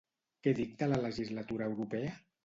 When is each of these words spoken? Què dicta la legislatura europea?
Què 0.45 0.53
dicta 0.59 0.87
la 0.93 0.97
legislatura 1.03 1.67
europea? 1.73 2.15